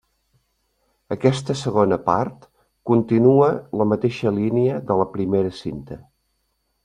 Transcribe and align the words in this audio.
Aquesta 1.15 1.55
segona 1.59 1.99
part 2.07 2.47
continua 2.91 3.51
la 3.81 3.87
mateixa 3.91 4.33
línia 4.39 4.79
de 4.93 4.99
la 5.03 5.07
primera 5.19 5.55
cinta. 5.61 5.99